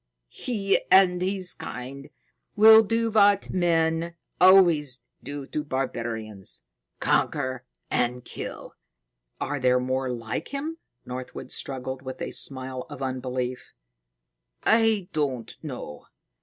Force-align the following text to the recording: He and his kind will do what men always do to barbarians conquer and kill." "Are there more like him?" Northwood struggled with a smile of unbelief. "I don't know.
He 0.31 0.81
and 0.89 1.21
his 1.21 1.53
kind 1.53 2.09
will 2.55 2.81
do 2.81 3.11
what 3.11 3.51
men 3.51 4.15
always 4.39 5.03
do 5.21 5.45
to 5.45 5.63
barbarians 5.63 6.63
conquer 6.99 7.65
and 7.91 8.25
kill." 8.25 8.73
"Are 9.39 9.59
there 9.59 9.79
more 9.79 10.09
like 10.09 10.47
him?" 10.47 10.79
Northwood 11.05 11.51
struggled 11.51 12.01
with 12.01 12.19
a 12.19 12.31
smile 12.31 12.87
of 12.89 13.03
unbelief. 13.03 13.75
"I 14.63 15.07
don't 15.13 15.55
know. 15.63 16.07